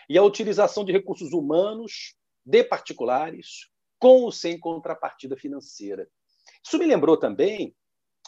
e 0.08 0.16
a 0.16 0.22
utilização 0.22 0.84
de 0.84 0.92
recursos 0.92 1.32
humanos 1.32 2.14
de 2.44 2.64
particulares, 2.64 3.68
com 3.98 4.22
ou 4.22 4.32
sem 4.32 4.58
contrapartida 4.58 5.36
financeira. 5.36 6.08
Isso 6.64 6.78
me 6.78 6.86
lembrou 6.86 7.16
também, 7.16 7.74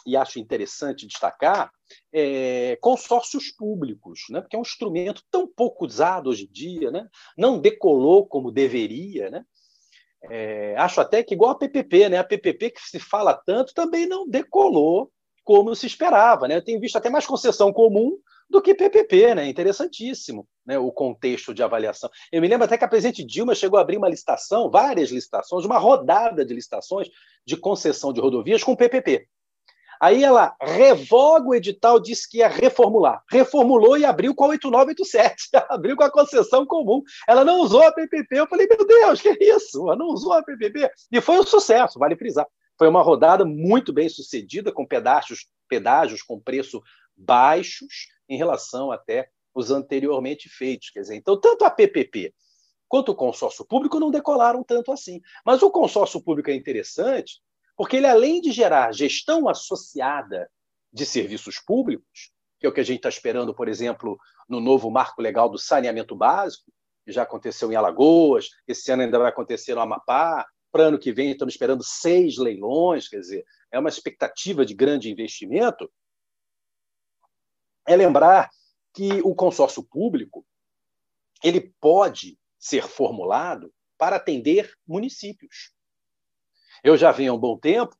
e 0.05 0.15
acho 0.15 0.39
interessante 0.39 1.05
destacar, 1.05 1.71
é, 2.13 2.77
consórcios 2.77 3.51
públicos, 3.51 4.21
né, 4.29 4.39
porque 4.39 4.55
é 4.55 4.59
um 4.59 4.61
instrumento 4.61 5.23
tão 5.29 5.47
pouco 5.47 5.85
usado 5.85 6.29
hoje 6.29 6.45
em 6.45 6.51
dia, 6.51 6.91
né, 6.91 7.07
não 7.37 7.59
decolou 7.59 8.25
como 8.27 8.51
deveria, 8.51 9.29
né, 9.29 9.43
é, 10.23 10.75
acho 10.77 10.99
até 10.99 11.23
que 11.23 11.33
igual 11.33 11.51
a 11.51 11.57
PPP, 11.57 12.09
né? 12.09 12.17
A 12.17 12.23
PPP 12.23 12.71
que 12.71 12.81
se 12.81 12.99
fala 12.99 13.33
tanto 13.33 13.73
também 13.73 14.07
não 14.07 14.27
decolou 14.27 15.11
como 15.43 15.75
se 15.75 15.87
esperava, 15.87 16.47
né? 16.47 16.57
Eu 16.57 16.63
tenho 16.63 16.79
visto 16.79 16.97
até 16.97 17.09
mais 17.09 17.25
concessão 17.25 17.71
comum 17.71 18.17
do 18.49 18.61
que 18.61 18.73
PPP, 18.73 19.35
né? 19.35 19.47
Interessantíssimo, 19.47 20.47
né? 20.65 20.77
O 20.77 20.91
contexto 20.91 21.53
de 21.53 21.63
avaliação. 21.63 22.09
Eu 22.31 22.41
me 22.41 22.47
lembro 22.47 22.65
até 22.65 22.77
que 22.77 22.83
a 22.83 22.87
presidente 22.87 23.23
Dilma 23.23 23.55
chegou 23.55 23.77
a 23.77 23.81
abrir 23.81 23.97
uma 23.97 24.09
licitação, 24.09 24.69
várias 24.69 25.09
licitações, 25.09 25.65
uma 25.65 25.77
rodada 25.77 26.45
de 26.45 26.53
licitações 26.53 27.09
de 27.45 27.55
concessão 27.55 28.11
de 28.11 28.19
rodovias 28.19 28.63
com 28.63 28.75
PPP. 28.75 29.27
Aí 29.99 30.23
ela 30.23 30.55
revoga 30.61 31.47
o 31.47 31.55
edital, 31.55 31.99
disse 31.99 32.29
que 32.29 32.37
ia 32.39 32.47
reformular. 32.47 33.23
Reformulou 33.29 33.97
e 33.97 34.05
abriu 34.05 34.33
com 34.35 34.45
a 34.45 34.49
8987. 34.49 35.49
abriu 35.69 35.95
com 35.95 36.03
a 36.03 36.11
concessão 36.11 36.65
comum. 36.65 37.01
Ela 37.27 37.43
não 37.43 37.59
usou 37.61 37.81
a 37.83 37.91
PPP. 37.91 38.39
Eu 38.39 38.47
falei, 38.47 38.67
meu 38.67 38.85
Deus, 38.85 39.21
que 39.21 39.29
é 39.29 39.37
isso? 39.41 39.81
Ela 39.81 39.95
não 39.95 40.07
usou 40.07 40.33
a 40.33 40.43
PPP. 40.43 40.89
E 41.11 41.21
foi 41.21 41.39
um 41.39 41.43
sucesso, 41.43 41.99
vale 41.99 42.15
frisar. 42.15 42.45
Foi 42.77 42.87
uma 42.87 43.01
rodada 43.01 43.43
muito 43.43 43.91
bem 43.91 44.07
sucedida, 44.07 44.71
com 44.71 44.85
pedágios, 44.85 45.47
pedágios 45.67 46.21
com 46.21 46.39
preço 46.39 46.81
baixos 47.15 48.07
em 48.29 48.37
relação 48.37 48.91
até 48.91 49.29
os 49.53 49.71
anteriormente 49.71 50.47
feitos. 50.47 50.91
Quer 50.91 51.01
dizer, 51.01 51.15
então, 51.15 51.39
tanto 51.39 51.65
a 51.65 51.71
PPP 51.71 52.33
quanto 52.87 53.11
o 53.11 53.15
consórcio 53.15 53.65
público 53.65 53.99
não 53.99 54.11
decolaram 54.11 54.63
tanto 54.63 54.91
assim. 54.91 55.19
Mas 55.45 55.61
o 55.63 55.71
consórcio 55.71 56.21
público 56.21 56.51
é 56.51 56.55
interessante 56.55 57.41
porque 57.77 57.97
ele, 57.97 58.07
além 58.07 58.41
de 58.41 58.51
gerar 58.51 58.91
gestão 58.91 59.47
associada 59.47 60.49
de 60.91 61.05
serviços 61.05 61.59
públicos, 61.59 62.31
que 62.59 62.65
é 62.65 62.69
o 62.69 62.73
que 62.73 62.81
a 62.81 62.83
gente 62.83 62.97
está 62.97 63.09
esperando, 63.09 63.53
por 63.53 63.69
exemplo, 63.69 64.17
no 64.49 64.59
novo 64.59 64.89
marco 64.89 65.21
legal 65.21 65.47
do 65.47 65.59
saneamento 65.59 66.15
básico, 66.15 66.71
que 67.05 67.11
já 67.11 67.21
aconteceu 67.21 67.71
em 67.71 67.75
Alagoas, 67.75 68.49
esse 68.67 68.91
ano 68.91 69.03
ainda 69.03 69.19
vai 69.19 69.29
acontecer 69.29 69.75
no 69.75 69.81
Amapá, 69.81 70.45
para 70.71 70.85
ano 70.85 70.99
que 70.99 71.13
vem 71.13 71.31
estamos 71.31 71.53
esperando 71.53 71.83
seis 71.83 72.37
leilões, 72.37 73.07
quer 73.07 73.19
dizer, 73.19 73.45
é 73.71 73.79
uma 73.79 73.89
expectativa 73.89 74.65
de 74.65 74.73
grande 74.73 75.11
investimento. 75.11 75.89
É 77.87 77.95
lembrar 77.95 78.49
que 78.93 79.21
o 79.23 79.35
consórcio 79.35 79.83
público 79.83 80.45
ele 81.43 81.73
pode 81.79 82.39
ser 82.57 82.83
formulado 82.83 83.71
para 83.97 84.15
atender 84.15 84.73
municípios. 84.85 85.76
Eu 86.83 86.97
já 86.97 87.11
venho 87.11 87.31
há 87.31 87.35
um 87.35 87.39
bom 87.39 87.57
tempo 87.57 87.95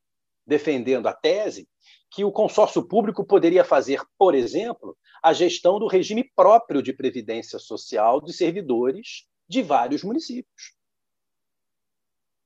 defendendo 0.46 1.08
a 1.08 1.14
tese 1.14 1.68
que 2.10 2.24
o 2.24 2.32
consórcio 2.32 2.88
público 2.88 3.26
poderia 3.26 3.64
fazer, 3.64 4.02
por 4.18 4.34
exemplo, 4.34 4.98
a 5.22 5.34
gestão 5.34 5.78
do 5.78 5.88
regime 5.88 6.24
próprio 6.36 6.82
de 6.82 6.94
previdência 6.94 7.60
social 7.60 8.22
de 8.22 8.34
servidores 8.34 9.28
de 9.48 9.62
vários 9.62 10.04
municípios. 10.04 10.76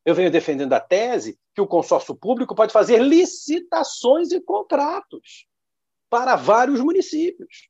Eu 0.03 0.15
venho 0.15 0.31
defendendo 0.31 0.73
a 0.73 0.79
tese 0.79 1.39
que 1.53 1.61
o 1.61 1.67
consórcio 1.67 2.15
público 2.15 2.55
pode 2.55 2.73
fazer 2.73 2.99
licitações 3.01 4.31
e 4.31 4.41
contratos 4.41 5.45
para 6.09 6.35
vários 6.35 6.81
municípios. 6.81 7.69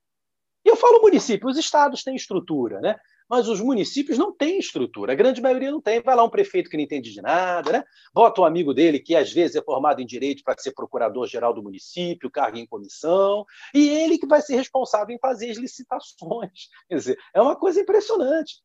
E 0.63 0.69
eu 0.69 0.75
falo 0.75 1.01
município, 1.01 1.49
os 1.49 1.57
estados 1.57 2.03
têm 2.03 2.15
estrutura, 2.15 2.79
né? 2.79 2.95
Mas 3.31 3.47
os 3.47 3.61
municípios 3.61 4.17
não 4.17 4.33
têm 4.33 4.59
estrutura. 4.59 5.13
A 5.13 5.15
grande 5.15 5.41
maioria 5.41 5.71
não 5.71 5.79
tem. 5.79 6.01
Vai 6.01 6.17
lá 6.17 6.23
um 6.25 6.29
prefeito 6.29 6.69
que 6.69 6.75
não 6.75 6.83
entende 6.83 7.13
de 7.13 7.21
nada, 7.21 7.71
né? 7.71 7.83
bota 8.13 8.41
um 8.41 8.43
amigo 8.43 8.73
dele 8.73 8.99
que 8.99 9.15
às 9.15 9.31
vezes 9.31 9.55
é 9.55 9.61
formado 9.61 10.01
em 10.01 10.05
direito 10.05 10.43
para 10.43 10.59
ser 10.59 10.73
procurador-geral 10.73 11.53
do 11.53 11.63
município, 11.63 12.29
carga 12.29 12.59
em 12.59 12.67
comissão, 12.67 13.45
e 13.73 13.87
ele 13.87 14.17
que 14.17 14.27
vai 14.27 14.41
ser 14.41 14.57
responsável 14.57 15.15
em 15.15 15.19
fazer 15.19 15.49
as 15.49 15.55
licitações. 15.55 16.67
Quer 16.89 16.95
dizer, 16.95 17.17
é 17.33 17.41
uma 17.41 17.55
coisa 17.55 17.79
impressionante. 17.79 18.55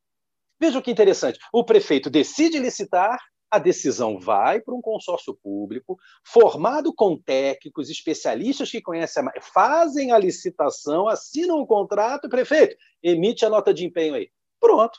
Veja 0.58 0.80
o 0.80 0.82
que 0.82 0.90
interessante: 0.90 1.38
o 1.52 1.62
prefeito 1.62 2.11
decide 2.11 2.58
licitar, 2.58 3.20
a 3.49 3.61
decisão 3.61 4.18
vai 4.18 4.61
para 4.61 4.75
um 4.75 4.82
consórcio 4.82 5.32
público, 5.32 5.96
formado 6.25 6.92
com 6.92 7.16
técnicos, 7.16 7.88
especialistas 7.88 8.68
que 8.68 8.82
conhecem, 8.82 9.23
fazem 9.40 10.11
a 10.11 10.18
licitação, 10.18 11.06
assinam 11.06 11.61
o 11.61 11.66
contrato, 11.68 12.28
prefeito, 12.28 12.76
emite 13.00 13.46
a 13.46 13.49
nota 13.49 13.73
de 13.73 13.87
empenho 13.87 14.16
aí. 14.16 14.28
Pronto. 14.66 14.99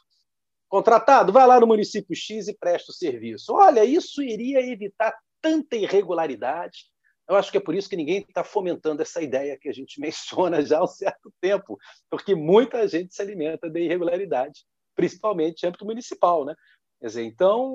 Contratado, 0.69 1.33
vai 1.33 1.45
lá 1.45 1.59
no 1.59 1.67
município 1.67 2.15
X 2.15 2.47
e 2.47 2.57
presta 2.57 2.93
o 2.93 2.95
serviço. 2.95 3.53
Olha, 3.53 3.83
isso 3.83 4.23
iria 4.23 4.61
evitar 4.61 5.13
tanta 5.41 5.75
irregularidade. 5.75 6.85
Eu 7.27 7.35
acho 7.35 7.51
que 7.51 7.57
é 7.57 7.59
por 7.59 7.75
isso 7.75 7.89
que 7.89 7.97
ninguém 7.97 8.19
está 8.19 8.45
fomentando 8.45 9.01
essa 9.01 9.21
ideia 9.21 9.57
que 9.59 9.67
a 9.67 9.73
gente 9.73 9.99
menciona 9.99 10.65
já 10.65 10.79
há 10.79 10.83
um 10.85 10.87
certo 10.87 11.33
tempo, 11.41 11.77
porque 12.09 12.33
muita 12.33 12.87
gente 12.87 13.13
se 13.13 13.21
alimenta 13.21 13.69
de 13.69 13.81
irregularidade, 13.81 14.65
principalmente 14.95 15.63
no 15.63 15.67
âmbito 15.67 15.85
municipal. 15.85 16.45
Né? 16.45 16.55
Dizer, 17.01 17.25
então, 17.25 17.69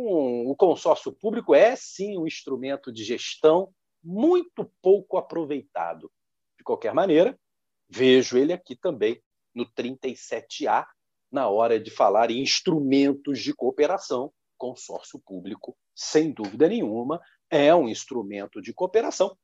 o 0.47 0.57
consórcio 0.57 1.13
público 1.13 1.55
é 1.55 1.77
sim 1.77 2.17
um 2.17 2.27
instrumento 2.27 2.91
de 2.91 3.05
gestão 3.05 3.71
muito 4.03 4.65
pouco 4.81 5.19
aproveitado. 5.19 6.11
De 6.57 6.65
qualquer 6.65 6.95
maneira, 6.95 7.39
vejo 7.87 8.39
ele 8.39 8.55
aqui 8.55 8.75
também 8.75 9.23
no 9.55 9.67
37A, 9.67 10.87
na 11.33 11.49
hora 11.49 11.81
de 11.81 11.91
falar 11.91 12.31
em 12.31 12.43
instrumentos 12.43 13.41
de 13.41 13.55
cooperação. 13.55 14.33
Consórcio 14.59 15.19
público, 15.19 15.77
sem 15.95 16.31
dúvida 16.31 16.69
nenhuma, 16.69 17.21
é 17.51 17.75
um 17.75 17.89
instrumento 17.89 18.61
de 18.61 18.73
cooperação 18.73 19.37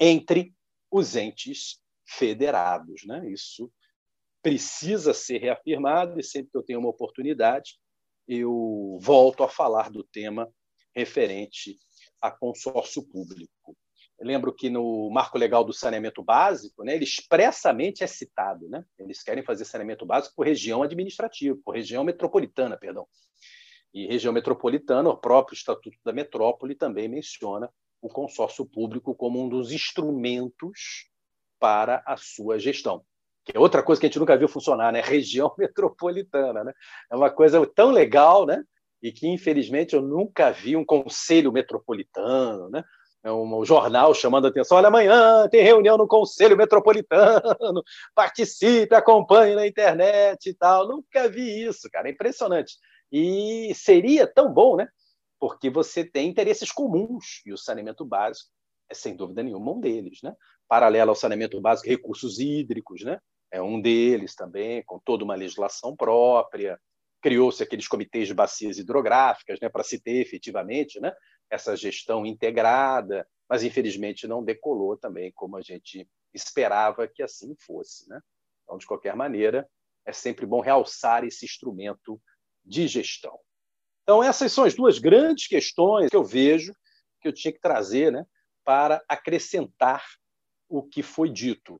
entre 0.00 0.52
os 0.90 1.14
entes 1.14 1.80
federados. 2.04 3.02
Né? 3.04 3.30
Isso 3.30 3.70
precisa 4.42 5.14
ser 5.14 5.38
reafirmado 5.38 6.18
e 6.18 6.22
sempre 6.24 6.50
que 6.50 6.58
eu 6.58 6.62
tenho 6.62 6.80
uma 6.80 6.88
oportunidade, 6.88 7.78
eu 8.26 8.98
volto 9.00 9.44
a 9.44 9.48
falar 9.48 9.90
do 9.90 10.02
tema 10.02 10.50
referente 10.94 11.78
a 12.20 12.30
consórcio 12.30 13.02
público. 13.06 13.76
Lembro 14.20 14.54
que 14.54 14.70
no 14.70 15.10
marco 15.10 15.36
legal 15.36 15.64
do 15.64 15.72
saneamento 15.72 16.22
básico, 16.22 16.84
né, 16.84 16.94
ele 16.94 17.04
expressamente 17.04 18.04
é 18.04 18.06
citado. 18.06 18.68
Né? 18.68 18.84
Eles 18.98 19.22
querem 19.22 19.42
fazer 19.42 19.64
saneamento 19.64 20.06
básico 20.06 20.34
por 20.36 20.46
região 20.46 20.82
administrativa, 20.82 21.58
por 21.64 21.74
região 21.74 22.04
metropolitana, 22.04 22.76
perdão. 22.76 23.06
E 23.92 24.06
região 24.06 24.32
metropolitana, 24.32 25.08
o 25.08 25.16
próprio 25.16 25.54
Estatuto 25.54 25.96
da 26.04 26.12
Metrópole 26.12 26.74
também 26.74 27.08
menciona 27.08 27.70
o 28.00 28.08
consórcio 28.08 28.66
público 28.66 29.14
como 29.14 29.42
um 29.42 29.48
dos 29.48 29.72
instrumentos 29.72 31.08
para 31.58 32.02
a 32.06 32.16
sua 32.16 32.58
gestão 32.58 33.04
que 33.44 33.56
é 33.56 33.60
outra 33.60 33.82
coisa 33.82 34.00
que 34.00 34.06
a 34.06 34.08
gente 34.08 34.18
nunca 34.18 34.36
viu 34.36 34.48
funcionar, 34.48 34.92
né? 34.92 35.00
Região 35.04 35.52
metropolitana, 35.58 36.64
né? 36.64 36.72
É 37.10 37.16
uma 37.16 37.30
coisa 37.30 37.64
tão 37.66 37.90
legal, 37.90 38.46
né? 38.46 38.64
E 39.02 39.12
que 39.12 39.28
infelizmente 39.28 39.94
eu 39.94 40.00
nunca 40.00 40.50
vi 40.50 40.76
um 40.76 40.84
conselho 40.84 41.52
metropolitano, 41.52 42.70
né? 42.70 42.82
Jornal 43.64 44.14
chamando 44.14 44.46
a 44.46 44.48
atenção. 44.48 44.78
Olha, 44.78 44.88
amanhã 44.88 45.48
tem 45.48 45.62
reunião 45.62 45.96
no 45.96 46.06
Conselho 46.06 46.56
Metropolitano, 46.56 47.82
participe, 48.14 48.94
acompanhe 48.94 49.54
na 49.54 49.66
internet 49.66 50.50
e 50.50 50.54
tal. 50.54 50.88
Nunca 50.88 51.28
vi 51.28 51.64
isso, 51.64 51.88
cara. 51.90 52.08
É 52.08 52.12
impressionante. 52.12 52.76
E 53.10 53.72
seria 53.74 54.26
tão 54.26 54.52
bom, 54.52 54.76
né? 54.76 54.88
Porque 55.38 55.68
você 55.70 56.04
tem 56.04 56.28
interesses 56.28 56.70
comuns 56.72 57.42
e 57.44 57.52
o 57.52 57.58
saneamento 57.58 58.04
básico 58.04 58.50
é 58.90 58.94
sem 58.94 59.16
dúvida 59.16 59.42
nenhuma 59.42 59.72
um 59.72 59.80
deles, 59.80 60.20
né? 60.22 60.34
Paralelo 60.68 61.10
ao 61.10 61.16
saneamento 61.16 61.60
básico, 61.60 61.88
recursos 61.88 62.38
hídricos, 62.38 63.02
né? 63.02 63.18
é 63.54 63.62
um 63.62 63.80
deles 63.80 64.34
também, 64.34 64.82
com 64.84 64.98
toda 64.98 65.22
uma 65.22 65.36
legislação 65.36 65.94
própria. 65.94 66.76
Criou-se 67.22 67.62
aqueles 67.62 67.86
comitês 67.86 68.26
de 68.26 68.34
bacias 68.34 68.78
hidrográficas 68.78 69.60
né, 69.60 69.68
para 69.68 69.84
se 69.84 70.00
ter 70.00 70.16
efetivamente 70.16 70.98
né, 70.98 71.12
essa 71.48 71.76
gestão 71.76 72.26
integrada, 72.26 73.24
mas 73.48 73.62
infelizmente 73.62 74.26
não 74.26 74.42
decolou 74.42 74.96
também 74.96 75.32
como 75.32 75.56
a 75.56 75.62
gente 75.62 76.08
esperava 76.32 77.06
que 77.06 77.22
assim 77.22 77.54
fosse. 77.56 78.08
Né? 78.08 78.20
Então, 78.62 78.78
de 78.78 78.86
qualquer 78.86 79.14
maneira, 79.14 79.68
é 80.06 80.12
sempre 80.12 80.46
bom 80.46 80.60
realçar 80.60 81.24
esse 81.24 81.44
instrumento 81.44 82.20
de 82.64 82.86
gestão. 82.86 83.38
Então, 84.02 84.22
essas 84.22 84.52
são 84.52 84.64
as 84.64 84.74
duas 84.74 84.98
grandes 84.98 85.46
questões 85.46 86.10
que 86.10 86.16
eu 86.16 86.24
vejo 86.24 86.74
que 87.20 87.28
eu 87.28 87.32
tinha 87.32 87.52
que 87.52 87.60
trazer 87.60 88.12
né, 88.12 88.26
para 88.62 89.02
acrescentar 89.08 90.04
o 90.68 90.82
que 90.82 91.02
foi 91.02 91.30
dito. 91.30 91.78